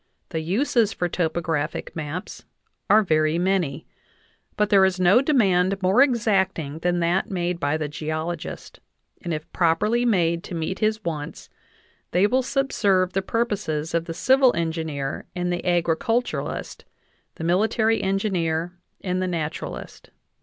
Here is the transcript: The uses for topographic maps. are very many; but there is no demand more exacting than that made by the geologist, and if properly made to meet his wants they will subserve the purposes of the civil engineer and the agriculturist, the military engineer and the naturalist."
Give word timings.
The 0.31 0.39
uses 0.39 0.91
for 0.93 1.07
topographic 1.07 1.95
maps. 1.95 2.45
are 2.89 3.03
very 3.03 3.37
many; 3.37 3.85
but 4.57 4.71
there 4.71 4.83
is 4.83 4.99
no 4.99 5.21
demand 5.21 5.79
more 5.83 6.01
exacting 6.01 6.79
than 6.79 7.01
that 7.01 7.29
made 7.29 7.59
by 7.59 7.77
the 7.77 7.87
geologist, 7.87 8.79
and 9.21 9.31
if 9.31 9.53
properly 9.53 10.03
made 10.03 10.43
to 10.45 10.55
meet 10.55 10.79
his 10.79 11.03
wants 11.03 11.51
they 12.13 12.25
will 12.25 12.41
subserve 12.41 13.13
the 13.13 13.21
purposes 13.21 13.93
of 13.93 14.05
the 14.05 14.15
civil 14.15 14.55
engineer 14.55 15.27
and 15.35 15.53
the 15.53 15.63
agriculturist, 15.63 16.83
the 17.35 17.43
military 17.43 18.01
engineer 18.01 18.73
and 19.01 19.21
the 19.21 19.27
naturalist." 19.27 20.09